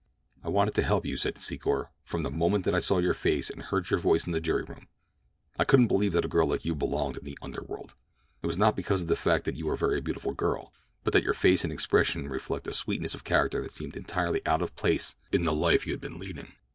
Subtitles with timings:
[0.43, 3.51] "I wanted to help you," said Secor, "from the moment that I saw your face
[3.51, 4.87] and heard your voice in the jury room.
[5.59, 7.93] I couldn't believe that a girl like you belonged in the underworld.
[8.41, 11.13] It was not because of the fact that you are a very beautiful girl, but
[11.13, 14.75] that your face and expression reflect a sweetness of character that seemed entirely out of
[14.75, 16.51] place in the life you have been leading.